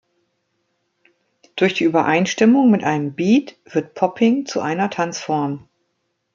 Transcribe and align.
Durch 1.57 1.75
die 1.75 1.83
Übereinstimmung 1.83 2.71
mit 2.71 2.83
einem 2.83 3.13
Beat 3.13 3.59
wird 3.65 3.93
Popping 3.93 4.47
zu 4.47 4.59
einer 4.59 4.89
Tanzform. 4.89 5.69